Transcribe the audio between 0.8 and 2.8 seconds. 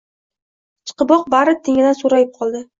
Chiqiboq, bari tengdan so‘rrayib qoldi